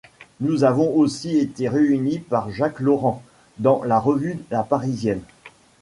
[0.39, 3.21] Nous avons aussi été réunis par Jacques Laurent,
[3.59, 5.21] dans la revue La Parisienne.